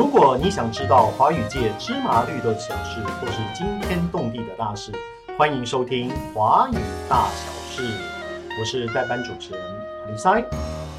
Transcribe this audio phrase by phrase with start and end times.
[0.00, 4.90] 如果你想知道华语界芝麻绿豆的小事，或是惊天动地的大事，
[5.36, 6.74] 欢迎收听《华语
[7.06, 7.82] 大小事》。
[8.58, 10.40] 我是代班主持人阿丽塞。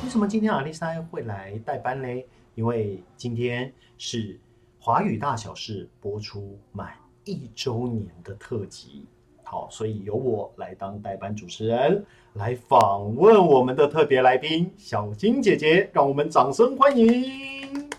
[0.03, 2.27] 为什么今天阿丽塞会来代班嘞？
[2.53, 4.17] 因为今天是
[4.79, 6.93] 《华语大小事》播出满
[7.25, 9.07] 一周年的特辑。
[9.41, 17.89] 好，所以由我来当代班主持人，来访问我们的特别来宾小金姐姐，让我们掌声欢迎。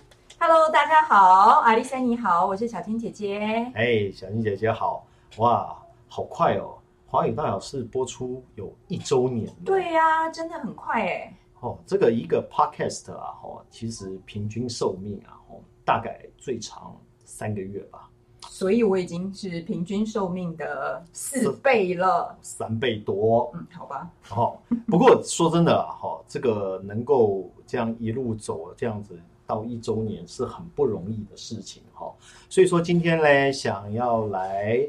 [0.45, 3.39] Hello，大家好，阿丽珊你好，我是小青姐姐。
[3.77, 5.07] 哎，小青姐姐好！
[5.37, 6.77] 哇，好快哦！
[7.07, 9.55] 华语大小事播出有一周年了。
[9.65, 11.33] 对呀、真的很快哎。
[11.61, 16.93] 哦，这个一个 podcast 啊，哦，其实平均寿命啊，哦，大概最长
[17.25, 18.11] 三个月吧，
[18.49, 22.37] 所以我已经是平均寿命的四倍了。
[22.43, 23.49] 三倍多。
[23.55, 24.11] 嗯，好吧。
[24.35, 29.17] 哦，不过说真的啊，哈，这个能够这样一路走这样子
[29.53, 32.11] 到一周年是很不容易的事情哈。
[32.49, 34.81] 所以说今天呢，想要来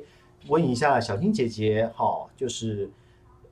[0.47, 2.89] 问一下小金姐姐，哈，就是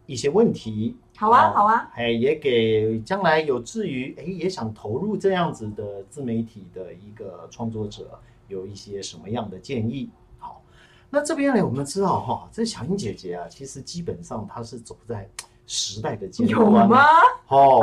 [0.05, 0.95] 一些问题。
[1.17, 1.91] 好啊，哦好啊。
[1.95, 10.09] 哎，也给将来有志于哎也想投入这样子的自媒体的一个创作者，有一些什么样的建议？
[10.39, 10.63] 好，
[11.09, 15.29] 那这边呢，我们知道哈，这小英姐姐啊，其实基本上她是走在
[15.73, 16.89] 时代的尖有端。
[16.89, 16.99] 吗？？
[17.47, 17.79] 哦，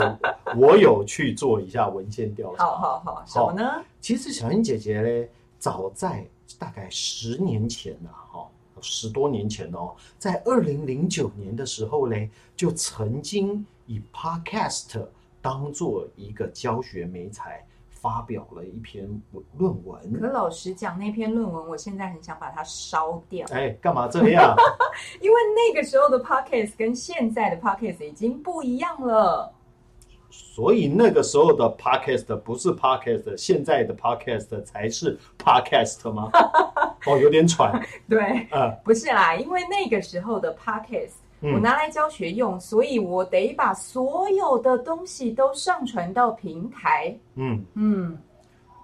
[0.58, 2.62] 我有去做一下文献调查。
[2.62, 3.82] 好好好，什么呢？
[3.98, 6.26] 其实小英姐姐呢，早在
[6.58, 8.46] 大概十年前啊，哈、
[8.82, 12.14] 十多年前哦，在二零零九年的时候呢，
[12.54, 15.06] 就曾经以 Podcast
[15.40, 17.66] 当做一个教学媒材，
[18.08, 20.12] 发表了一篇文论文。
[20.14, 24.56] 可老实讲，那篇论文我现在很想把它烧掉，哎，干嘛这样？
[25.20, 29.52] 因为那个时候的 podcast 跟现在的 podcast 已经不一样了。
[30.30, 36.30] 所以那个时候的 Podcast 不是 Podcast，现在的 Podcast 才是 Podcast 吗？
[37.06, 37.80] 哦，有点喘。
[38.08, 47.16] 对，呃，不是啦，因为那个时候的 podcast 嗯我拿来教学用，所以我得把所有的东西都上传到平台。
[47.36, 47.64] 嗯。
[47.74, 48.18] 嗯，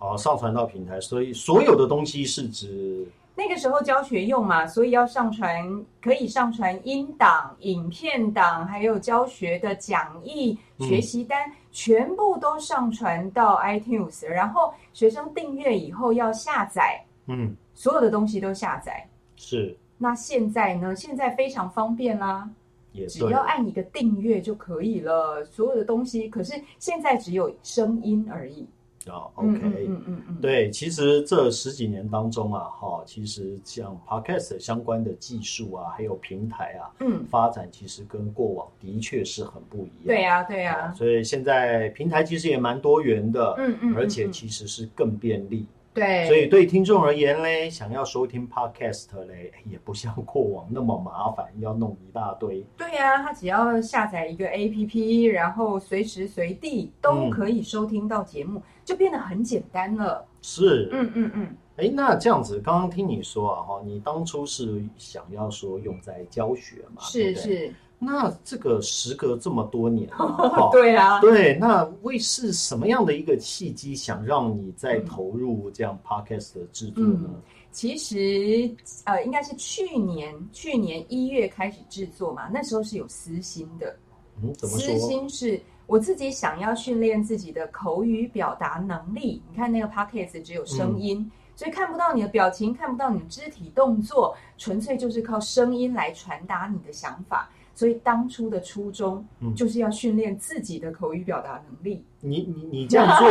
[0.01, 3.07] 哦，上传到平台，所以所有的东西是指
[3.37, 14.25] 那个时候教学用嘛，所以要上传，可以上传音档、影片档，还有教学的讲义、嗯学习单，全部都上传到 iTunes。
[14.27, 19.05] 然后学生订阅以后要下载，嗯所有的东西都下载。
[19.35, 20.95] 是那现在呢？
[20.95, 22.49] 现在非常方便啦，
[22.93, 26.29] 也只要按一个订阅就可以了，所有的东西。
[26.29, 28.67] 可是现在只有声音而已。
[29.07, 40.07] 啊嗯，OK，、嗯嗯嗯嗯，对，其实这十几年当中啊，哈，其实像 Podcast 相关的技术啊，还有平台啊，嗯，发展其实跟过往的确是很不一样。
[40.07, 45.67] 对呀、对呀、哦所以现在平台其实也蛮多元的，嗯嗯嗯而且嗯其实是更便利。
[45.95, 52.67] 对，所以对听众而言嘞，想要收听 Podcast 嘞，也不像过往那么麻烦，要弄一大堆。
[52.77, 60.27] 对呀、他只要下载一个 APP，然后随时随地都可以收听到节目，就变得很简单了。
[60.43, 67.01] 是，嗯嗯嗯，哎，那这样子，刚刚听你说啊，哈，你当初是想要说用在教学嘛？
[67.03, 67.75] 是是对。
[68.05, 70.09] 那这个时隔这么多年
[70.71, 77.21] 对啊，对，那为是什么样的一个契机，想让你再投入这样 podcast 的制作呢？
[77.25, 77.35] 嗯
[77.75, 78.73] 其实
[79.03, 83.97] 呃，应该是去年去年一月开始制作嘛，那时候是有私心的。
[84.41, 84.97] 嗯，怎么私？
[85.01, 89.43] 心是我自己想要训练自己的口语表达能力。
[89.51, 97.51] 你看那个 podcast 只有声音，嗯所以看不到你的表情，看不到你的肢体动作，纯粹就是靠声音来传达你的想法。
[97.75, 102.05] 所以当初的初衷嗯就是要训练自己的口语表达能力。
[102.21, 103.29] 你你你这样做，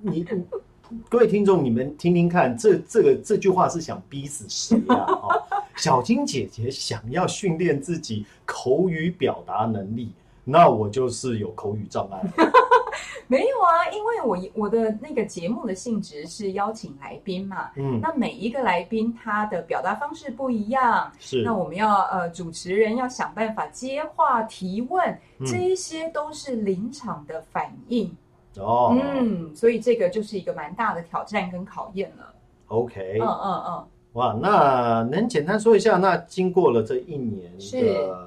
[0.00, 0.44] 你你你，
[1.08, 5.12] 各位听众，你们听听看，这这个这句话是想逼死谁呀、啊？
[5.12, 5.42] 哦，
[5.76, 10.12] 小金姐姐想要训练自己口语表达能力，
[10.44, 12.22] 那我就是有口语障碍。
[13.28, 21.42] 没有啊，因为我我的那个节目的性质是邀请来宾嘛，嗯，那每一个来宾他的表达方式不一样，是。
[21.42, 25.06] 那我们要呃主持人要想办法接话提问，
[25.38, 25.46] 嗯。
[25.46, 28.14] 这一些都是临场的反应。
[28.58, 32.32] 哦，嗯，所以这个就是一个蛮大的挑战跟考验了。
[32.68, 37.82] ，OK，嗯嗯嗯，哇，那能简单说一下，那经过了这一年是。
[37.82, 38.26] 的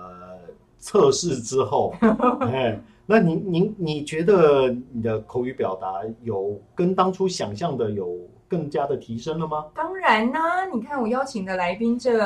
[0.81, 1.93] 测试之后，
[2.39, 2.79] 哎，
[3.11, 5.87] 那您您你觉得你的口语表达
[6.21, 8.15] 有跟当初想象的有
[8.47, 9.65] 更加的提升了吗？
[9.73, 12.19] 当然啦、你看我邀请的来宾这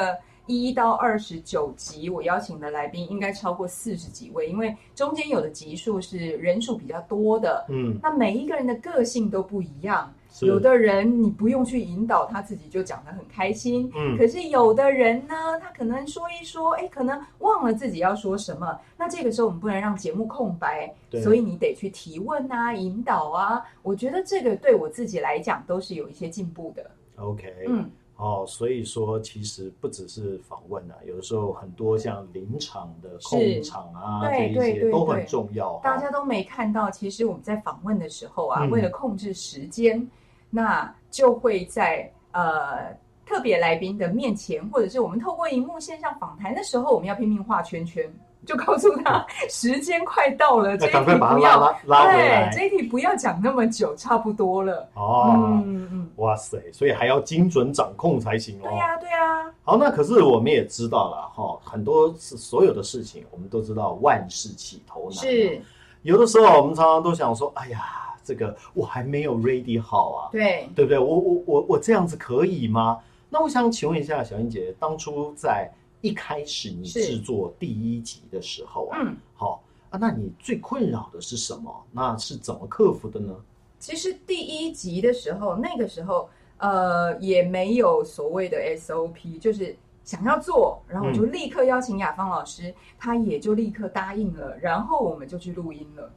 [0.45, 7.65] 一到二十九集，我邀请的来宾应该超过四十几位，因为中间有的集数是人数比较多的。
[7.69, 13.89] 嗯，那每一个人的个性都不一样，有的人你不用去引导，他自己就讲得很开心。
[13.95, 18.77] 嗯可是有的人呢，他可能说一说，哎，可能忘了自己要说什么。
[18.97, 20.93] 那这个时候我们不能让节目空白，
[21.23, 23.61] 所以你得去提问啊、引导啊。
[23.81, 26.91] 我觉得这个对我自己来讲都是有一些进步的。
[27.15, 27.89] OK，嗯，
[28.23, 35.81] 哦，所以说其实不只是访问啊，有的时候很多像临场的是控场啊，这一对对对些都很重要哈。
[35.83, 40.09] 大家都没看到，其实我们在访问的时候啊，嗯为了控制时间，
[40.49, 42.93] 那就会在呃
[43.25, 48.09] 特别来宾的面前，或者是我们透过荧幕线上访谈的时候，我们要拼命画圈圈，
[48.45, 52.49] 就告诉他时间快到了，这一题不要拉拉拉回对，来。
[52.53, 54.87] 这一题不要讲那么久，差不多了。
[54.95, 58.67] 哦，嗯嗯，哇塞，所以还要精准掌控才行哦。
[58.69, 65.19] 对呀、对呀、好，那可是我们也知道了哈，很多是所有的事情，我们都知道万事起头难。
[65.19, 65.61] 是，
[66.01, 70.99] 有的时候我们常常都想说，哎呀，这个我还没有 ready 好啊，对，对不对？
[70.99, 72.99] 我我我我这样子可以吗？
[73.29, 75.71] 那我想请问一下小英姐，当初在
[76.03, 81.73] 一开始你是制作第一集的时候啊，嗯，好啊，那你最困扰的是什么？
[81.93, 83.33] 那是怎么克服的呢？
[83.79, 89.73] 其实第一集的时候，那个时候呃也没有所谓的 SOP，就是
[90.03, 96.11] 想要做，然后我就立刻邀请雅芳老师，他也就立刻答应了，然后我们就去录音了。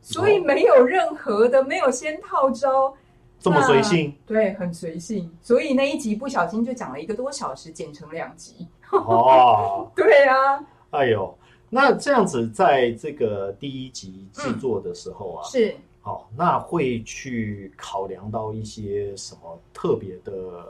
[0.00, 2.94] 所以没有任何的，没有先套招，
[3.38, 5.30] 这么随性对，很随性。
[5.42, 8.66] 所以那一集不小心就讲了一个多小时，剪成两集。
[8.92, 11.34] 哦， 对啊，哎呦，
[11.68, 15.74] 那这样子在这个第一集制作的时候啊，是。
[16.00, 20.64] 好，那会去考量到一些什么特别的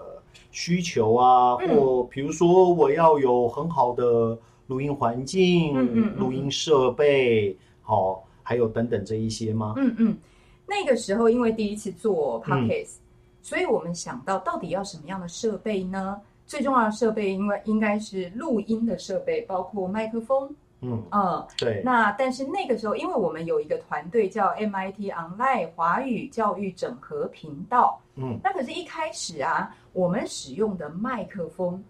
[0.50, 1.68] 需求啊，嗯。
[1.68, 4.36] 或比如说我要有很好的
[4.66, 6.16] 录音环境、嗯嗯嗯。
[6.16, 9.74] 录音设备，好，还有等等这一些吗？
[9.76, 10.18] 嗯嗯，
[10.66, 12.66] 那个时候因为第一次做嗯。
[12.66, 12.96] podcast，、
[13.40, 16.20] 所以我们想到到底要什么样的设备呢？
[16.48, 20.50] 最重要的设备，因为应该是录音的设备，包括麦克风。
[20.80, 31.82] 嗯，嗯，对，那但是那个时候，因为我们有一个团队叫 MIT Online 华语教育整合频道，嗯，那可是一开始啊，我们使用的麦克风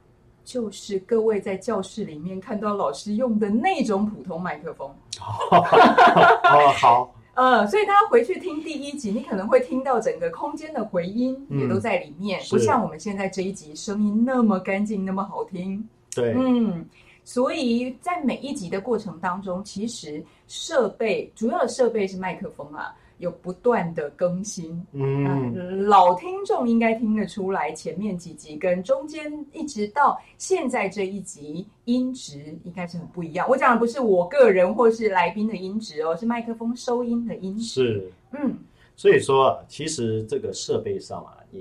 [0.43, 4.91] 就是各位在教室里面看到老师用的那种普通麦克风。
[5.53, 15.89] 哦，好，呃，所以大家回去听第一集，你可能会听到整个空间的回音嗯也都在里面，是不像我们现在这一集声音那么干净，那么好听。
[16.13, 16.85] 对，嗯，
[17.23, 24.85] 所以在每一集的过程当中，其实设备主要的设备是麦克风啊，有不断的更新。
[24.93, 33.49] 嗯，嗯，老听众应该听得出来，前面几集跟中间一直到现在这一集音质应该是很不一样。
[33.49, 37.63] 我讲的不是我个人或是来宾的音质哦，是麦克风收音的音质。
[37.65, 38.57] 是，嗯，
[38.97, 41.61] 所以说啊，其实这个设备上啊，也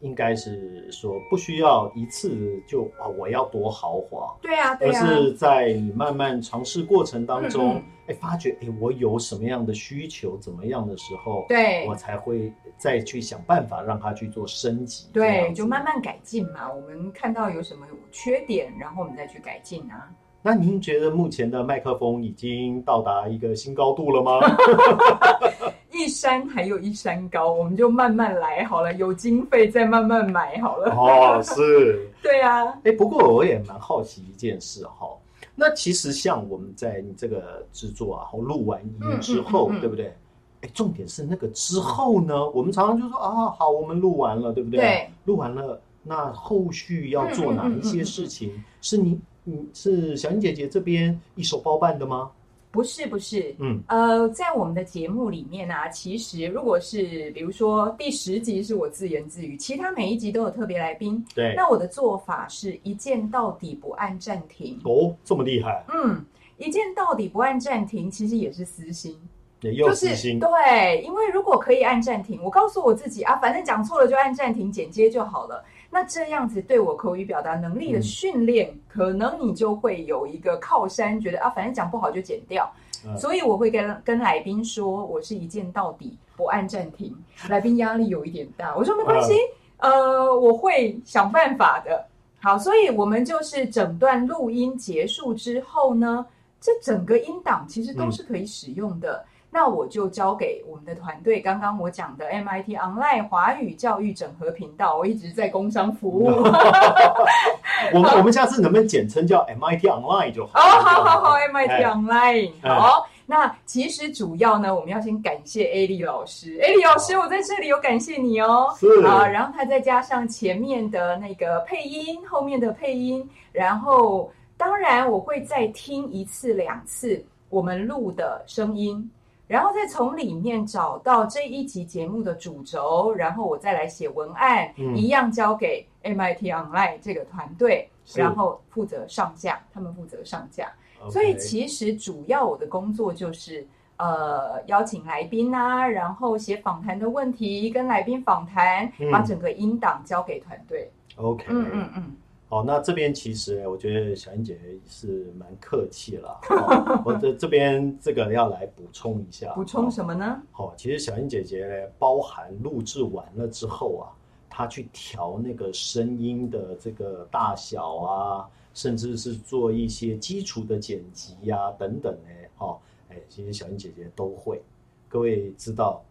[0.00, 4.34] 应该是说不需要一次就啊，我要多豪华。
[4.40, 15.08] 对啊，对而啊，是在你慢慢尝试过程当中嗯，哎、发觉哎，我有什么样的需求，怎么样的时候，对我才会再去想办法让它去做升级。
[15.12, 15.84] 对，就慢。
[15.84, 16.70] 慢改进嘛。
[16.72, 20.08] 我们看到有什么缺点，然后我们再去改进啊。
[20.42, 24.38] 那您觉得目前的麦克风已经到达一个新高度了吗？
[26.00, 30.94] 一山还有一山高，我们就慢慢来好了，有经费再慢慢买好了。
[30.94, 32.08] 哦，是。
[32.22, 35.08] 对啊，哎，不过我也蛮好奇一件事哈、
[35.54, 40.14] 那其实像我们在你这个制作啊，录完音之后，嗯嗯嗯嗯对不对？
[40.62, 44.80] 哎，重点是那个之后呢，我们常常就说啊，好，我们录完了，对不对？
[44.80, 48.62] 对，录完了，那后续要做哪一些事情？
[48.82, 52.30] 是你，你是小英姐姐这边一手包办的吗？
[52.72, 61.24] 不是不是，嗯，呃，在我们的节目里面啊，其实如果是比如说第十集是我自言自语，其他每一集都有特别来宾。
[61.34, 61.52] 对。
[61.56, 64.78] 那我的做法是一键到底不按暂停。
[64.84, 66.24] 哦，这么厉害，嗯，
[66.58, 69.18] 一键到底不按暂停，其实也是私心。
[69.62, 70.38] 也又就是私心。
[70.38, 75.62] 对，因为如果可以按暂停，我告诉我自己啊，反正讲错了就按暂停剪接就好了。
[75.90, 82.70] 那这样子对我口语表达能力的嗯训练，可能你就会有一个靠山，觉得啊，反正讲不好就剪掉。
[83.04, 87.16] 嗯所以我会跟跟来宾说，我是一键到底，不按暂停。
[87.48, 89.32] 来宾压力有一点大，我说没关系，
[89.78, 92.06] 嗯呃，我会想办法的。
[92.42, 96.24] 好，所以我们就是整段录音结束之后呢，
[96.60, 99.24] 这整个音档其实都是可以使用的。
[99.50, 106.26] 那我就交给我们的团队，刚刚我讲的 MIT Online 华语教育整合频道，我一直在工商服务。
[107.92, 110.52] 我们我们下次能不能简称叫 MIT Online 就好？
[110.60, 113.08] 哦，好好好，MIT 哎 Online，哎好。
[113.26, 118.74] 那其实主要呢，我们要先感谢 A 丽老师，A 丽老师，我在这里有感谢你哦。
[118.76, 129.08] 是啊，然后他再加上前面的那个配音，后面的配音，然后当然我会再听一次两次我们录的声音，
[129.50, 134.96] 然后再从里面找到这一集节目的主轴，然后我再来写文案，嗯。
[134.96, 140.70] 一样交给 MIT Online 这个团队，然后负责上架，他们负责上架。
[141.10, 143.66] 所以其实主要我的工作就是
[143.96, 149.10] 呃邀请来宾啊，然后写访谈的问题，跟来宾访谈，嗯。
[149.10, 150.88] 把整个音档交给团队。
[151.16, 152.16] OK，嗯嗯嗯，
[152.50, 156.40] 好，那这边其实我觉得小英姐是蛮客气了。
[156.50, 160.42] 哦 我这这边这个要来补充一下，补充什么呢？
[160.56, 164.10] 哦，其实小英姐姐呢，包含录制完了之后啊，
[164.50, 172.76] 她去调那个声音的这个大小啊，甚至是做一些基础的剪辑呀、等等呢，哦，
[173.10, 174.60] 哎，其实小英姐姐都会。
[175.08, 176.04] 各位知道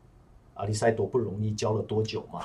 [0.60, 2.42] 阿里塞多不容易，教了多久吗？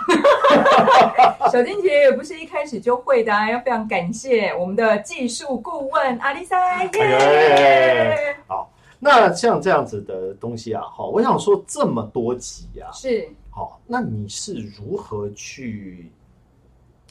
[1.50, 6.56] 小金姐也不是一开始就会的、啊，要非常感谢我们的技术顾问阿里塞，
[6.94, 16.12] 耶、哎好，那像这样子的东西啊，好，我想说这么多集啊，是，好，那你是如何去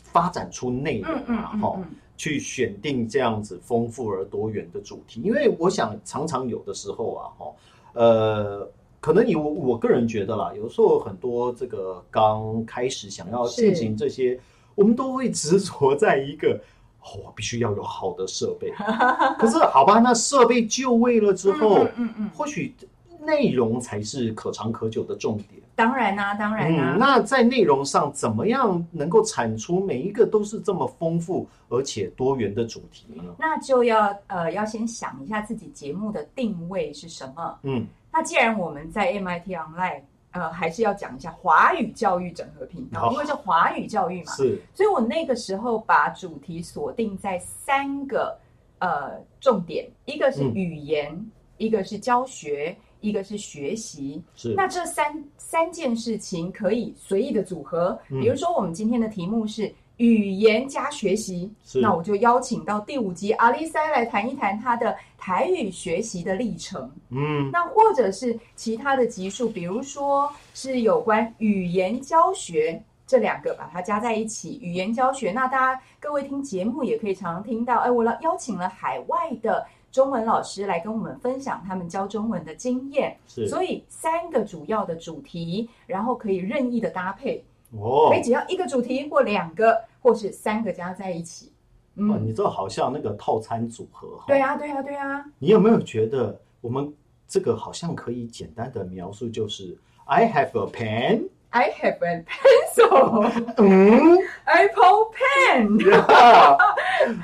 [0.03, 1.51] 发展出内容啊？
[1.61, 7.45] 哈、嗯嗯，去选定这样子丰富而多元的主题，因为我想常常有的时候啊，哈，
[7.93, 8.69] 呃，
[9.03, 14.39] 可能你我我个人觉得啦，有时候很多这个刚开始想要进行这些，
[14.75, 16.57] 我们都会执着在一个。
[17.05, 18.71] 哦，我必须要有好的设备，
[19.37, 22.73] 可是好吧，那设备就位了之后，嗯嗯嗯，或许
[23.19, 25.61] 内容才是可长可久的重点。
[25.75, 33.35] 当然啦、当然啦、嗯，那在内容上怎么样能够产出每一个都是这么丰富而且多元的主题呢？
[33.37, 37.59] 那就要呃要先想一下自己节目的定位是什么。
[37.63, 40.01] 嗯，那既然我们在 MIT Online，
[40.31, 44.61] 呃，还是要讲一下华语教育整合频道，因为是华语教育嘛，是。
[44.73, 48.37] 所以我那个时候把主题锁定在三个
[48.79, 50.53] 呃重点，一个是嗯。
[50.53, 54.23] 语言，一个是教学，一个是学习。
[54.35, 58.21] 是，那这三三件事情可以随意的组合，嗯。
[58.21, 66.89] 比如说我们今天的题目是语言加学习，那我就邀请到第五集阿丽塞来谈一谈她的台语学习的历程。
[67.09, 74.59] 嗯那或者是其他的集数，比如说是有关语言教学这两个，把它加在一起。
[74.61, 83.15] 语言教学，那大家各位听节目也可以常常听到，哎，我邀邀请了海外的中文老师来跟我们分享他们教中文的经验。
[83.27, 87.43] 是所以三个主要的主题，然后可以任意的搭配，
[87.79, 91.47] 哦所以只要一个主题或两个，或是三个加在一起。
[91.95, 94.25] 哦，嗯，你这好像那个套餐组合哈。
[94.27, 95.23] 对啊，对啊，对啊。
[95.39, 96.91] 你有没有觉得我们
[97.27, 105.89] 这个好像可以简单的描述，就是 I have a pen，I have a pencil, 嗯，Apple pen。
[105.91, 106.57] 呀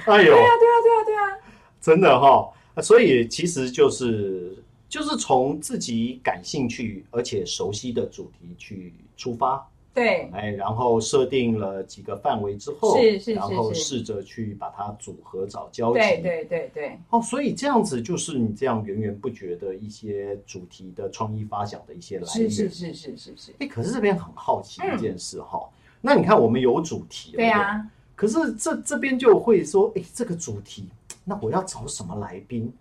[0.05, 1.37] 哎呦对，啊，对啊，对啊，对啊。
[1.81, 2.51] 真的哈、
[2.81, 4.55] 所以其实就是
[4.87, 13.81] 就是从自己感兴趣而且熟悉的主题去出发，对，哎，然后设定了几个范围之后，是是是然后是。
[13.81, 22.49] 试着去把它组合找交集，对对对对，哦，所以这样子就是你这样源源不绝的一些主题的创意发想的一些来源。
[22.49, 25.67] 是是是是是是，哎，可是这边很好奇一件事哈、
[26.01, 30.87] 那你看我们有主题对啊，可是这这边就会说，哎，这个主题，
[31.25, 32.71] 那我要找什么来宾？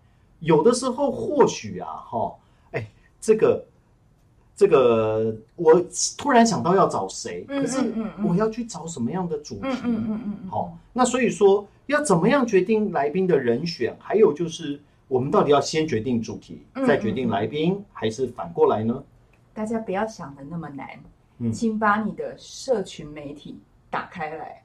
[0.41, 2.35] 有的时候或许啊，哈，
[2.73, 2.87] 哎，
[3.21, 3.65] 这个
[4.59, 5.81] 这个，我
[6.19, 7.79] 突然想到要找谁，嗯可是
[8.27, 9.61] 我要去找什么样的主题？
[9.85, 13.97] 嗯嗯嗯好，那所以说要怎么样决定来宾的人选？
[14.01, 19.01] 还有就是，我们到底要先决定主题，嗯再决定来宾，还是反过来呢？
[19.55, 20.89] 大家不要想的那么难，
[21.39, 24.61] 嗯请把你的社群媒体打开来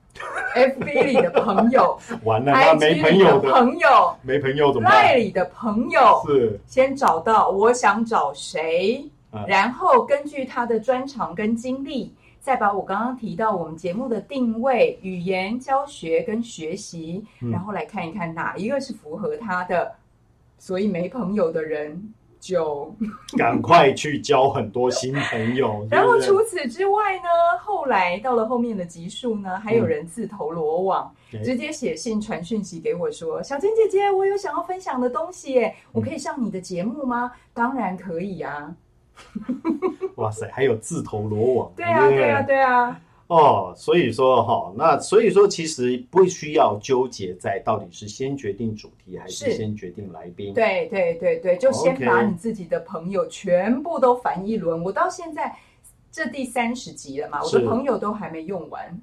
[0.55, 1.95] ，FB 里的朋友
[2.25, 5.15] 完了，那没，IG 里的朋友的，朋友没朋友怎么办？
[5.19, 19.95] 里的朋友，是，先找到我想找谁嗯，然后根据他的专长跟经历，再把我刚刚提到我们节目的定位、语言教学跟学习，嗯然后来看一看哪一个是符合他的。
[20.59, 22.89] 所以没朋友的人就，
[23.37, 25.85] 赶快去交很多新朋友。
[25.91, 27.23] 然后除此之外呢，
[27.59, 38.73] 后来到了后面的集数呢，还有人自投罗网，对直接写信传讯息给我说：“小珍姐姐，我有想要分享的东西耶，我可以上你的节目吗？”当然可以啊。
[40.15, 41.73] 哇塞，还有自投罗网。
[41.75, 43.01] 对啊，不对啊，对啊。
[43.27, 50.53] 哦，所以说哈，那所以说其实不需要纠结在到底是先决定主题还是是先决定来宾。
[50.53, 54.83] 对对对对，就先把你自己的朋友全部都烦一轮。
[54.83, 55.55] 我到现在
[56.11, 59.01] 这第三十集了嘛，我的朋友都还没用完。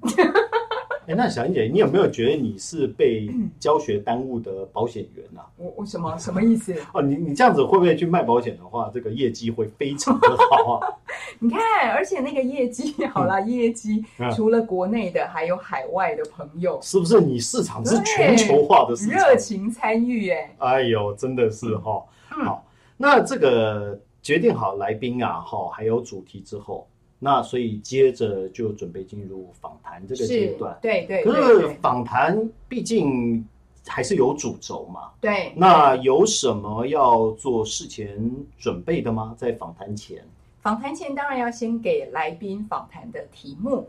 [1.10, 5.42] 哎，那小英姐，你有没有觉得你是被教学耽误的保险员啊？
[5.56, 6.72] 我我什么什么意思？
[6.94, 10.86] 哦，你你这样子会不会去卖保险的话，这个业绩会非常的好啊？
[11.40, 17.20] 你看，而且那个业绩好啦，业绩嗯除了国内的，还有海外的朋友是不是？
[17.20, 22.04] 你市场是全球化的市场，热情参与，哎，哎呦，真的是哈、
[22.36, 22.64] 嗯好，
[22.96, 26.86] 那这个决定好来宾啊，哈，还有主题之后，
[27.22, 33.46] 那所以接着就准备进入访谈这个阶段。，对对可是访谈毕竟
[33.86, 35.52] 还是有主轴嘛，对。
[35.54, 39.34] 那有什么要做事前准备的吗？
[39.36, 40.24] 在访谈前，
[40.62, 43.86] 访谈前当然要先给来宾访谈的题目，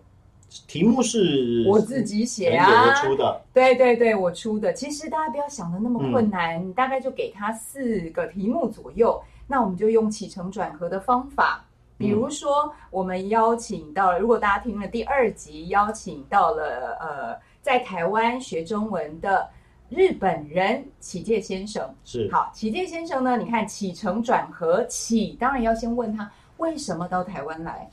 [0.68, 4.74] 题目是我自己写人啊有出的，对对对，我出的。
[4.74, 11.66] 其实大家不要想的那么困难，大概就给他四个题目左右，那我们就用起承转合的方法。
[12.02, 19.48] 比如说，我们邀请到了，如果大家听了第二集，邀请到了呃，在台湾学中文的
[19.88, 21.88] 日本人启介先生。
[22.04, 27.88] 是好，启介先生呢，你看起承转合，起当然要先问他为什么到台湾来，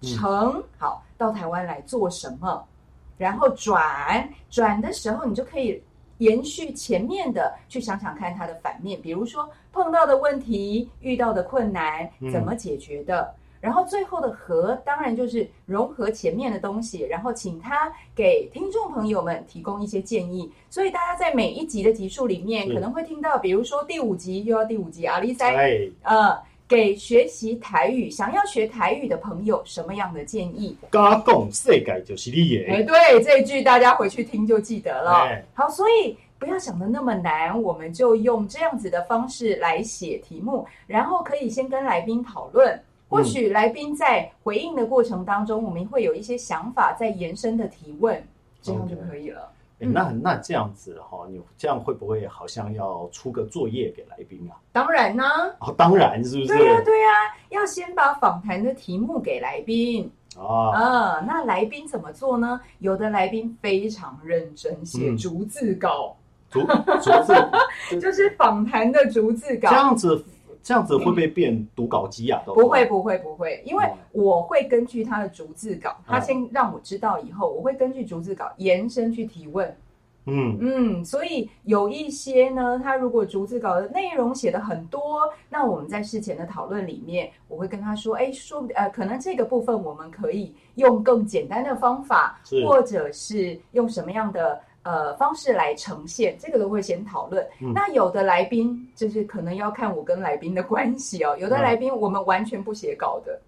[0.00, 2.66] 嗯承好到台湾来做什么，
[3.18, 5.82] 然后转转的时候，你就可以
[6.18, 13.34] 延续前面的去想想看他的反面，比如说碰到的问题、遇到的困难嗯怎么解决的。
[13.60, 20.50] 然后最后的和，当然就是融合前面的东西，然后请他给听众朋友们提供一些建议。
[20.70, 30.74] 所以大家在每一集的集数里面，可能会听到，比如说第五集又要第五集，阿丽塞哎，呃，给学习台语、想要学台语的朋友什么样的建议？
[30.90, 35.26] 嘎共世界就是你哎，对，这一句大家回去听就记得了。
[35.26, 42.80] 哎好，所以不要想的那么难，我们就用这样子的方式来写题目，然后可以先跟来宾讨论。
[43.10, 48.22] 或许来宾在回应的过程当中，我们会有一些想法，在延伸的提问，
[48.62, 49.52] 这样就可以了。
[49.80, 54.52] 哎那那这样子哈、你这样会不会好像要出个作业给来宾啊？
[54.72, 55.24] 当然呢，
[55.58, 56.48] 哦，当然是不是？
[56.48, 57.08] 对呀、对呀、
[57.48, 60.10] 要先把访谈的题目给来宾。
[60.36, 62.60] 啊，啊，那来宾怎么做呢？
[62.78, 66.14] 有的来宾非常认真，写嗯逐字稿，
[66.50, 67.34] 逐逐字
[67.98, 69.82] 就是访谈的逐字稿这稿。
[69.82, 70.24] 样子，
[70.62, 72.42] 这样子会不会变读稿机啊？
[72.46, 79.74] 都不会，不会，不会，因为嗯我会根据他的逐字稿，他嗯先让我知道以后，我会根据逐字稿延伸去提问。
[80.26, 97.46] 嗯，嗯，所以有一些呢，他如果逐字稿的内容写的很多，那我们在事前的讨论里面，我会跟他说，哎，说呃，可能这个部分我们可以用更简单的方法，或者是用什么样的呃方式来呈现，这个都会先讨论。
[97.60, 97.72] 嗯。
[97.74, 103.40] 那有的来宾就是可能要看我跟来宾的关系哦，有的嗯来宾我们完全不写稿的，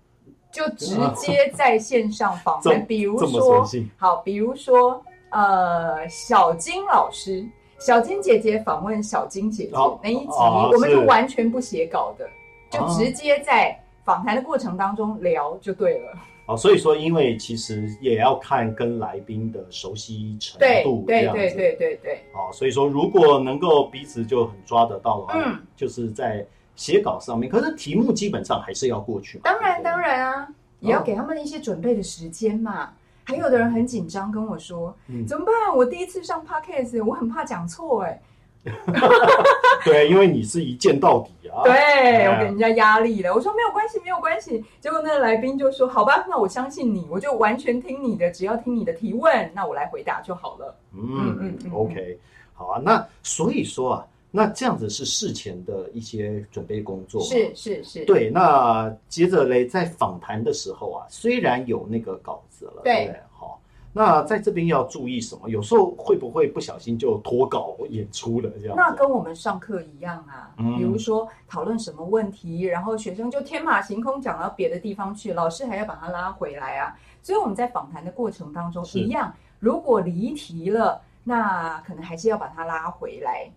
[0.51, 3.67] 就直接在线上访这谈，比如说，
[3.97, 7.43] 好，比如说呃，小金老师，
[7.79, 12.29] 小金姐姐访问小金姐姐、哦那一集，哦我们就是完全不写稿的，
[12.71, 16.13] 就哦直接在访谈的过程当中聊就对了。
[16.53, 21.41] 哦，所以说，因为其实也要看跟来宾的熟悉程度，这对样子。
[21.41, 22.01] 对对对。
[22.03, 25.59] 对，哦，所以说如果能够彼此就很抓得到的话，嗯。
[25.75, 29.43] 就是在写稿上面，可是题目基本上还是要过去嘛。
[29.45, 30.49] 当然当，然啊，
[30.81, 32.91] 也要给他们一些准备的时间嘛。
[33.25, 35.55] 还有的人很紧张跟我说：“嗯怎么办？
[35.77, 38.21] 我第一次上 podcast，我很怕讲错哎、
[39.87, 41.63] 对，因为你是一键到底啊。
[41.65, 43.35] 对哎我给人家压力了。
[43.35, 44.65] 我说没有关系，没有关系。
[44.81, 50.75] 结果那个来宾就说：“好吧，那我相信你，我就完全听你的，只要听你的提问，那我来回答就好了。
[50.95, 52.19] 嗯嗯嗯嗯 o k
[52.55, 52.81] 好啊。
[52.85, 57.27] 那所以说啊，那这样子是事前的一些准备工”作嘛。
[57.29, 63.15] 是是是，对，那接着嘞，在访谈的时候啊，虽然有那个稿子了，对？
[63.33, 63.61] 好，
[63.93, 65.51] 那在这边要注意什么？
[65.51, 68.75] 有时候会不会不小心就脱稿演出了这样？
[68.77, 70.55] 那跟我们上课一样啊。
[70.59, 76.97] 嗯比如说讨论什么问题，然后学生就天马行空讲到别的地方去，老师还要把他拉回来啊。
[77.23, 83.51] 所以我们在访谈的过程当中是一样，如果离题了，那可能还是要把他拉回来。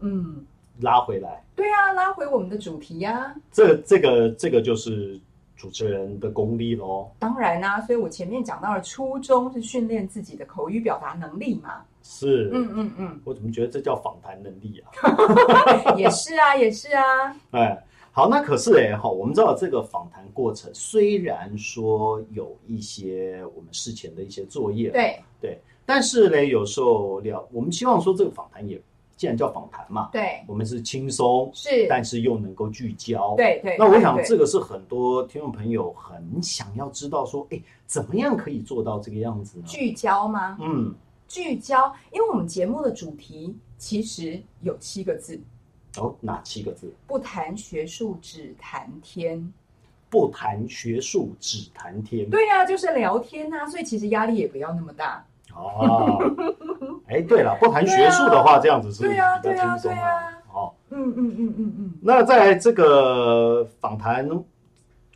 [0.00, 0.44] 嗯，
[0.80, 3.34] 拉回来，对啊，拉回我们的主题呀、啊。
[3.52, 5.18] 这这个这个就是
[5.64, 7.10] 主持人的功力喽。
[7.18, 11.82] 当然啦、所以我前面讲到了初衷是训练自己的口语表达能力嘛。
[12.02, 14.92] 是，嗯嗯嗯，我怎么觉得这叫访谈能力啊？
[15.96, 17.02] 也是啊，也是啊。
[17.52, 28.78] 哎，好，那可是哎，哈，我们知道这个访谈过程虽然说有一些我们事前的一些作业，对对，但是呢，有时候聊，我们希望说这个访谈也
[29.16, 33.34] 既然叫访谈嘛，对我们是轻松，是，但是又能够聚焦，。
[33.36, 33.76] 对对。
[33.78, 39.64] 那我想对这个是很多听众朋友很想要知道说，哎，怎么样可以做到这个样子呢？
[39.66, 40.58] 聚焦吗？
[40.60, 40.94] 嗯，
[41.28, 45.40] 聚焦，因为我们节目的主题其实有七个字：
[45.96, 46.92] 哦，哪七个字？
[47.06, 49.52] 不谈学术，只谈天。
[50.10, 52.30] 不谈学术，只谈天。
[52.30, 55.26] 对呀、就是聊天呐、所以其实压力也不要那么大。
[55.52, 56.18] 哦，
[57.06, 61.92] 哎，对了，不谈学术的话，这样子是比较轻松啊对啊哦，嗯嗯嗯嗯嗯。
[62.00, 64.28] 那在这个访谈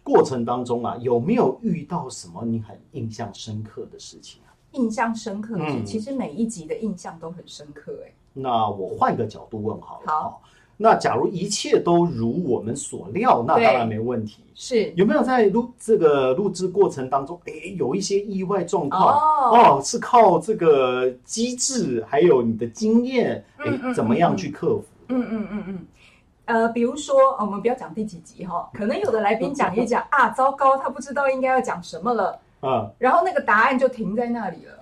[0.02, 4.52] 过程当中啊，有没有遇到什么你很印象深刻的事情啊？
[4.72, 10.32] 印象深刻其实每一集的印象都很深刻、哎，那我换个角度问好了。
[10.80, 14.44] 那假如一切都如我们所料，那当然没问题。
[14.54, 19.16] 是有没有在录这个录制过程当中，哎，有一些意外状况？
[19.16, 24.84] 哦，哦，是靠这个机制，还有你的经验，哎、嗯嗯怎么样去克服？
[25.08, 25.86] 嗯嗯嗯嗯。
[26.46, 34.77] 呃，比如说，呃我们不要讲第几集哈，可能有的来宾讲一讲啊，糟糕，他不知道应该要讲什么了，啊，然后那个答案就停在那里了。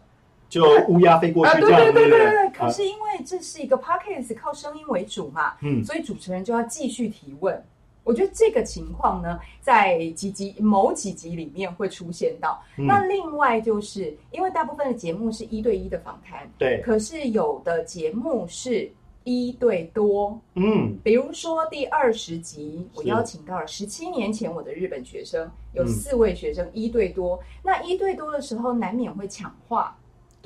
[0.49, 2.47] 就乌鸦飞过啊，去这样，对对对不对对。
[2.47, 7.63] 啊可是因为这是一个 podcast，靠声音为主嘛，嗯所以主持人就要继续提问。
[8.03, 12.63] 我觉得这个情况呢，在几集某几集里面会出现到。
[12.79, 18.89] 嗯那另外就是因为大部分的节目是一对一的访谈，对，可是有的节目是
[19.25, 20.41] 一对多。
[20.55, 27.39] 嗯比如说第二十集，我邀请到了十七年前我的日本学生，有嗯四位学生一对多。
[27.63, 29.95] 那一对多的时候，难免会抢话。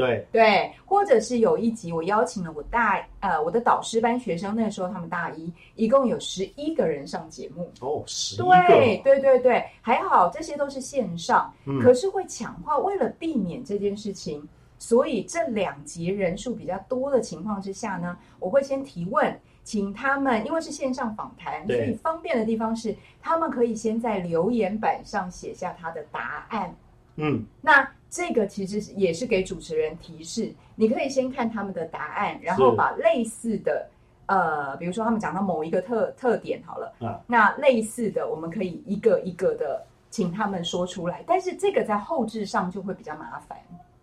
[0.01, 7.71] 对，对，或者是有一集我邀请了我大呃我的导师班学生，那个时候他们大一，一共有十一个人上节目。
[7.81, 12.79] 哦，十一个，对对对对，还好这些都是线上，嗯可是会抢话。
[12.79, 26.75] 为了避免这件事情，所以这两集人数比较多的情况之下呢，我会先提问，请他们，因为是线上访谈，所以方便的地方是他们可以先在留言板上写下他的答案。
[27.21, 27.45] 嗯。
[27.61, 33.89] 那这个其实也是给主持人提示，你可以先看他们的答案，然后把类似的，
[34.27, 37.21] 呃，比如说他们讲到某一个特特点好了，啊。
[37.27, 43.59] 那类似的我们可以一个一个的请他们说出来，但是这个在后置上就会比较麻烦。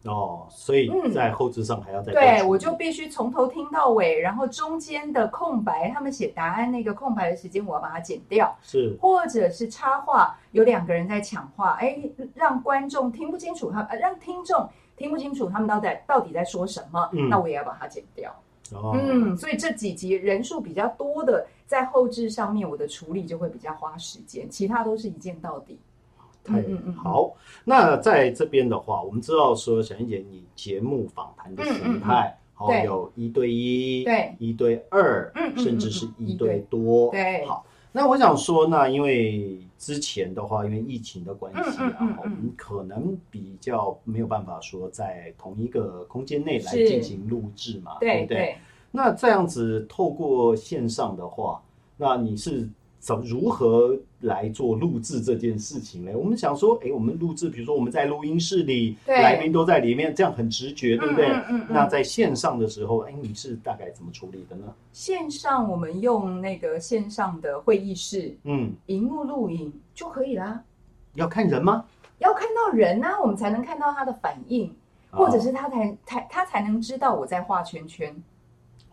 [0.08, 8.56] 哦，所以嗯在后置上还要再多对，我就必须从头听到尾，然后中间的空白，他们写答案那个空白的时间，我要把它剪掉。
[8.62, 12.00] 是或者是插话，有两个人在抢话，哎，
[12.34, 18.34] 让观众听不清楚他，呃，让听众听不清楚他们到底到底在说什么，嗯那我也要把它剪掉。
[18.74, 25.80] 哦，嗯，所以这几集人数比较多的，在后置上面我的处理就会比较花时间，其他都是一键到底。
[26.48, 26.64] 太
[26.96, 27.36] 好。
[27.66, 37.46] 那在这边的话，我们知道说小燕姐你节目访谈的形态，好、有一对一，对，一对二，嗯嗯甚至是一对多，对。
[37.46, 37.66] 好。
[37.92, 42.18] 那我想说，那因为之前的话，因为疫情的关系啊，嗯嗯嗯嗯。
[42.22, 46.88] 我们可能比较没有办法说在同一个空间内来是。
[46.88, 48.56] 进行录制嘛，对不对？
[48.92, 51.62] 那这样子透过线上的话，
[51.98, 56.12] 那你是怎如何来做录制这件事情呢？
[56.16, 61.28] 我们想说，哎，我们录制，比如说我们在录音室里，对来宾都在里面，这样很直觉，对不对？
[61.28, 64.74] 嗯嗯嗯嗯那在线上的时候，哎，你是大概怎么处理的呢？
[64.92, 70.62] 线上我们用那个线上的会议室，嗯，荧幕录影就可以啦。
[71.14, 71.86] 要看人吗？
[72.20, 74.76] 要看到人啊，我们才能看到他的反应，
[75.12, 78.16] 或者是他才才他才能知道我在画圈圈。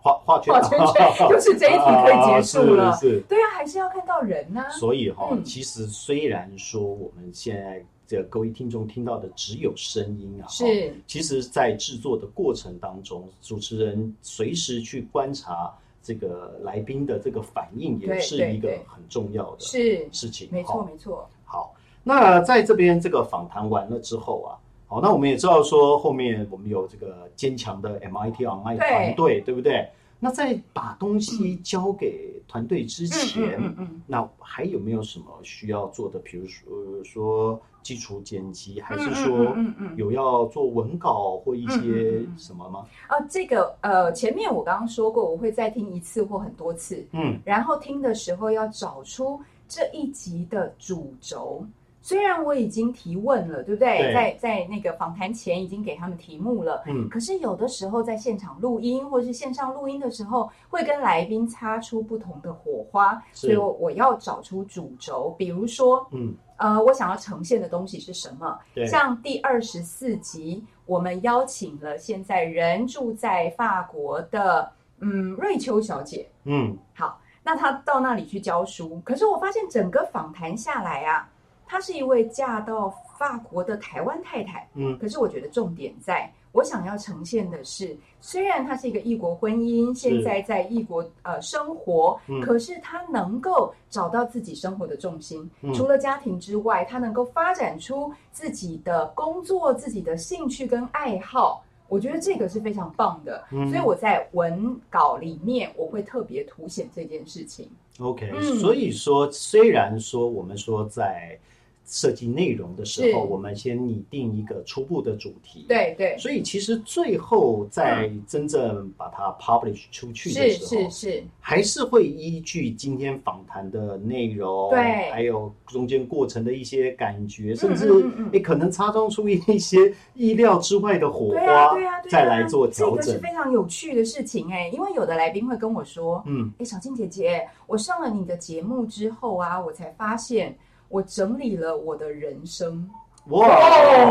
[0.04, 2.94] 画画圈，画圈圈 就是这一题可以结束了。
[3.26, 5.42] 对啊，还是要看到人呐、所以哈、嗯。
[5.42, 20.50] 其实虽然说我们现在这各位听众听到的只有声音啊，哈是其实，在制作的过程当中，主持人随时去观察这个来宾的这个反应，也是一个很重要的是，事情。
[20.52, 20.88] 没错哈。
[20.90, 21.26] 没错。
[21.46, 24.52] 好，那在这边这个访谈完了之后啊，
[24.94, 29.88] 好，那我们也知道说后面我们有这个坚强的 MIT Online 团队，对不对？
[30.20, 36.20] 那在把东西交给团队之前，嗯嗯嗯那还有没有什么需要做的？
[36.20, 39.56] 比如说、呃说基础剪辑，还是嗯说
[39.96, 42.86] 有要做文稿或一些什么吗？
[43.08, 51.66] 啊，这个呃，前面我刚刚说过，我会再听一次或很多次，嗯，然后听的时候要找出这一集的主轴。
[52.04, 53.96] 虽然我已经提问了，对不对？
[53.96, 68.58] 对在在那个访谈前已经给他们题目了，嗯可是有的时候在现场录音或是线上录音的时候，会跟来宾擦出不同的火花，所以我我要找出主轴，比如说，嗯，呃，我想要呈现的东西是什么？
[68.86, 76.28] 像第二十四集，我们邀请了现在人住在法国的嗯瑞秋小姐。
[76.44, 81.30] 嗯好，那她到那里去教书，可是我发现整个访谈下来啊，
[81.66, 84.68] 她是一位嫁到法国的台湾太太。
[84.74, 95.50] 嗯可是我觉得重点在我想要呈现的是，虽然她是一个异国婚姻，现在在异国呃生活，嗯可是她能够找到自己生活的重心。
[95.62, 101.64] 嗯除了家庭之外，她能够发展出自己的工作、自己的兴趣跟爱好。
[101.86, 107.68] 我觉得这个是非常棒的，嗯所以我在文稿里面我会特别凸显这件事情。
[108.00, 111.38] ，OK，、嗯所以说虽然说我们说在
[111.86, 125.10] 设计内容的时候，我们先拟定一个初步的主题，，对对，所以其实最后在真正把它 publish 出去的是时候，是是，还是会依据今天访谈的内容，对。
[125.10, 128.12] 还有中间过程的一些感觉，甚至嗯嗯。
[128.16, 133.18] 嗯诶可能擦撞出一些意料之外的火花对啊，对啊，再来做调这个是。
[133.18, 140.56] 非常有趣的事情哎、因为有的来宾会跟我说，嗯，哎，小静姐姐，我上了你的节目之后啊，我才发现
[140.94, 142.88] 我整理了我的人生，
[143.30, 143.48] 哇，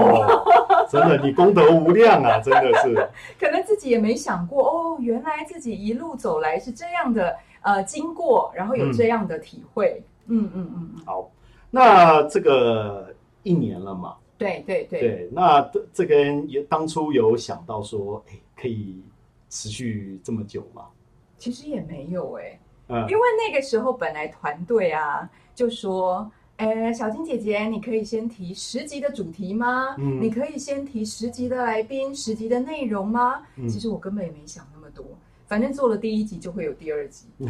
[0.91, 2.93] 真的你功德无量啊， 真的是。
[3.39, 10.03] 可能自己也没想过哦，原来自己一路走来是这样的呃经过，然后有这样的体会。
[10.25, 11.31] 嗯嗯嗯嗯，好，
[11.71, 19.01] 那这个一年了嘛，对对对，对，那这这个也当初有想到说，哎，可以
[19.49, 20.83] 持续这么久吗？
[21.37, 26.29] 其实也没有哎、嗯因为那个时候本来团队啊就说。
[26.63, 29.95] 哎，小金姐姐，你可以先提十集的主题吗？
[29.97, 33.41] 嗯你可以先提十集的来宾、十集的内容吗？
[33.57, 35.03] 嗯其实我根本也没想那么多，
[35.45, 37.25] 反正做了第一集就会有第二集，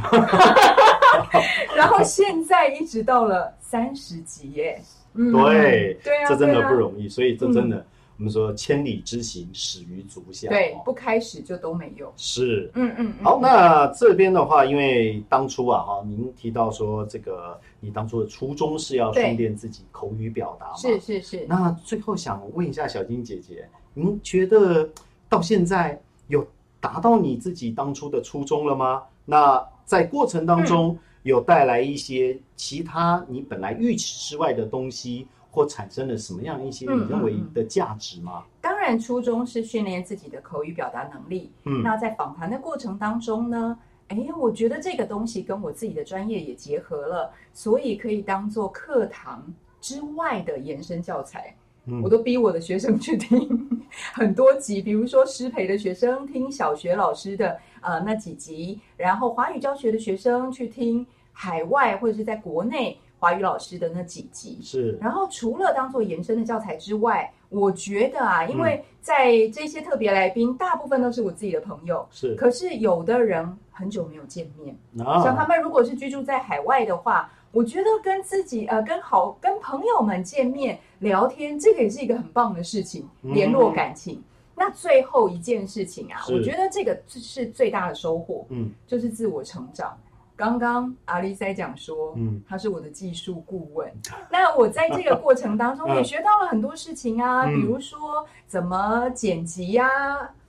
[1.76, 4.82] 然后现在一直到了三十集耶。
[5.16, 7.86] 嗯对对啊，这真的不容易，所以这真的，
[8.18, 10.48] 我们说千里之行，始于足下。
[10.48, 12.14] 哦，对不开始就都没有。
[12.16, 12.70] 是。
[12.76, 20.76] 嗯嗯，嗯好，那这边的话，因为当初啊，哈，您提到说这个，你当初的初衷是要对训练自己口语表达嘛？
[20.76, 24.88] 是是是，那最后想问一下小金姐姐，您觉得
[25.28, 26.46] 到现在有
[26.80, 29.04] 达到你自己当初的初衷了吗？
[29.26, 38.44] 那在过程当嗯中有带来一些其他你本来预期之外的东西，或产生了什么样一些嗯你认为的价值吗？
[38.60, 41.52] 当然初衷是训练自己的口语表达能力。
[41.66, 49.46] 嗯，那在访谈的过程当中呢，哎，我觉得这个东西跟我自己的专业也结合了，所以可以当做课堂
[49.80, 51.56] 之外的延伸教材。
[51.86, 53.70] 嗯我都逼我的学生去听
[54.14, 64.60] 很多集，比如说师培的学生听小学老师的呃那几集，然后华语教学的学生去听海外或者是在国内华语老师的那几集。
[64.62, 64.98] 是。
[65.00, 72.36] 然后除了当做延伸的教材之外，我觉得啊，因嗯为在这些特别来宾，大部分都是我自己的朋友，是。
[72.36, 83.34] 可是有的人很久没有见面，啊，像他们如果是居住在海外的话，我觉得跟自己呃跟好跟朋友们见面聊天，这个也是一个很棒的事情，嗯。
[83.34, 84.22] 联络感情。
[84.56, 88.72] 那最后一件事情啊，我觉得这个是最大的收获，嗯。
[88.86, 89.98] 就是自我成长。
[90.36, 92.42] 刚刚阿丽在讲说，嗯。
[92.48, 93.92] 他是我的技术顾问。
[94.32, 95.96] 那我在这个过程当中 嗯。
[95.98, 97.54] 也学到了很多事情啊，嗯。
[97.54, 99.88] 比如说怎么剪辑呀、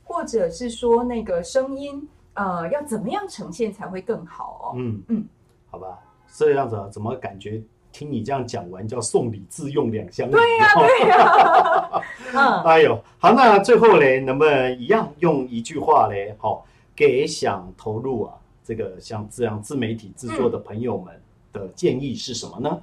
[0.05, 4.75] 或者是说那个声音，呃，要怎么样呈现才会更好哦。
[4.77, 5.03] 嗯。
[5.09, 5.25] 嗯，
[5.71, 5.99] 好吧，
[6.33, 10.27] 这样子啊，怎么感觉听你这样讲完叫送礼自用两相。
[10.29, 10.33] 宜？
[10.33, 16.67] 对呀、 对呀、嗯，哎呦，好，那最后嘞，能不能一样用一句话嘞，好、
[16.97, 18.35] 给想投入啊
[18.65, 21.15] 这个像这样自媒体制作的朋友们
[21.53, 22.83] 的建议是什么呢？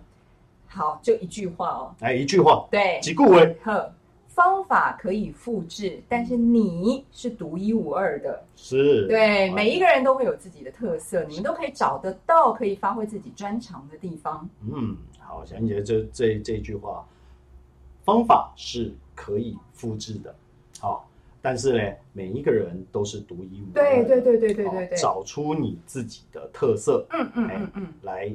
[0.67, 3.57] 好，就一句话哦，来一句话，对，几顾为？
[3.63, 3.91] 呵，
[4.29, 8.41] 方法可以复制，但是你是独一无二的。
[8.55, 9.51] 是，对，哎。
[9.51, 14.47] 每一个人都会有自己的特色，你们都可以找得到可以发挥自己专长的地方。
[14.61, 17.05] 嗯，好，小英姐这这这句话，
[18.05, 20.33] 方法是可以复制的，
[20.79, 21.05] 好、
[21.41, 28.31] 但是呢，每一个人都是独一无二的，对对对对对好对对，找出你自己的特色，嗯嗯哎嗯嗯，来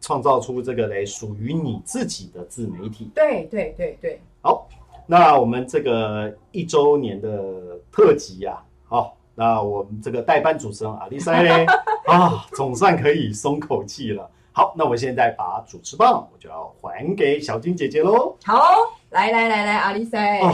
[0.00, 3.10] 创造出这个嘞属于你自己的自媒体。
[3.14, 4.68] 对对对对，好，
[5.06, 11.66] 那我们这个一周年的特辑呀、好，那我们这个代班主持人阿丽塞嘞，
[12.06, 14.30] 啊，总算可以松口气了。
[14.52, 18.36] 好，那我现在把主持棒我就要还还给小金姐姐喽。
[18.44, 18.62] 好，
[19.10, 20.52] 来来来来，阿丽塞，啊，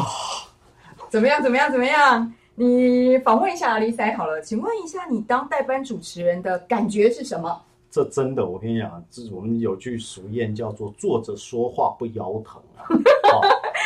[1.11, 1.43] 怎么样？
[1.43, 1.71] 怎么样？
[1.71, 2.33] 怎么样？
[2.55, 7.61] 你访问一下阿丽塞好了，请问一下，你当代班主持人的感觉是什么？
[7.91, 12.87] 这真的，我跟你讲，这我们有句俗谚叫做“坐着说话不腰疼”啊。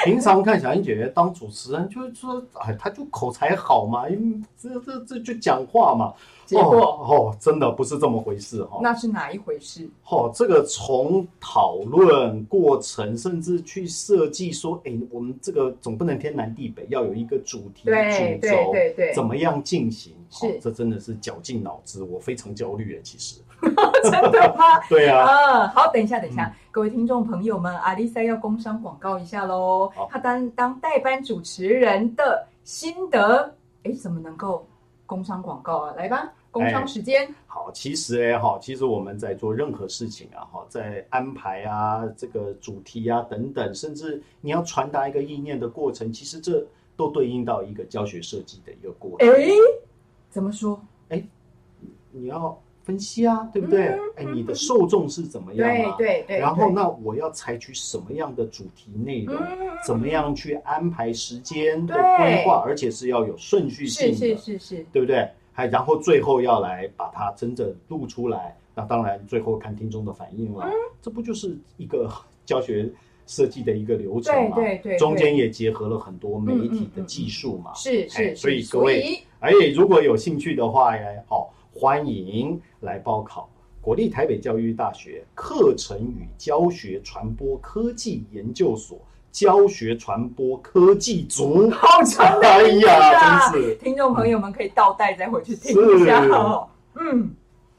[0.04, 6.12] 平常看小英姐姐当主持人，就是说，哎，她就口才好嘛，因为这这这就讲话嘛。
[6.46, 8.80] 结果、哦哦，真的不是这么回事哈、哦。
[8.82, 9.88] 那是哪一回事？
[10.10, 20.12] 哦，这个从讨论过程，甚至去设计说，哎，我们这个总不能天南地北，要有一个主题对主轴，对对对，怎么样进行？
[20.28, 23.40] 是哦这真的是绞尽脑汁，我非常焦虑诶，其实。
[24.02, 24.78] 真的吗？
[24.90, 30.08] 对啊，嗯，好，等一下，等一下，各位听众朋友们，阿丽塞要工商广告一下喽好。
[30.10, 34.66] 他当当代班主持人的心得，哎，怎么能够
[35.06, 35.94] 工商广告啊？
[35.96, 37.32] 来吧，工商时间。
[37.46, 49.28] 好，其实哎哈，其实我们在做任何事情啊哈，在安排啊这个主题啊等等，甚至你要传达一个意念的过程，其实这都对应到一个教学设计的一个过程。
[49.30, 49.48] 哎，
[50.28, 50.80] 怎么说？
[52.10, 53.86] 你要分析啊，对不对？
[53.86, 55.94] 嗯哎、你的受众是怎么样对啊？
[55.98, 56.38] 对对。
[56.38, 59.34] 然后，那我要采取什么样的主题内容？
[59.36, 65.28] 嗯怎么样去安排时间的对规划，而且是要有顺序性是的，是是是，对不对？
[65.52, 70.66] 还然后最后要来把它真正录出来，那当然最后看听众的反应了。
[70.66, 72.10] 嗯这不就是一个
[72.46, 72.90] 教学
[73.26, 74.56] 设计的一个流程嘛？
[74.56, 77.72] 对对对，中间也结合了很多媒体的技术嘛。
[77.72, 83.48] 哎是是，所以各位所以而且如果有兴趣的话呀，哦，欢迎来报考
[83.80, 88.96] 国立台北教育大学课程与教学传播科技研究所
[89.32, 91.68] 教学传播科技组。
[91.70, 96.68] 好长的 哎呀，啊真是听众朋友们可以倒带再回去听一下哦。
[96.94, 97.28] 嗯，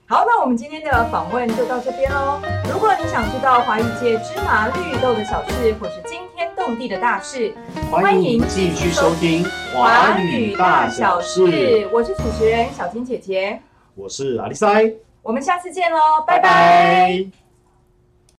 [0.07, 2.41] 好，那我们今天的访问就到这边喽。
[2.71, 7.53] 如果你想知道华语界芝麻绿豆的小事，或是惊天动地的大事，
[7.89, 11.87] 欢迎继续收听华语大小事。
[11.93, 13.59] 我是主持人小金姐姐，
[13.95, 16.49] 我是阿丽塞，我们下次见喽，拜拜。
[16.49, 17.44] 拜拜